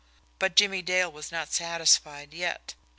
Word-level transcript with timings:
But 0.39 0.55
Jimmie 0.55 0.81
Dale 0.81 1.11
was 1.11 1.31
not 1.31 1.53
satisfied 1.53 2.33
yet. 2.33 2.73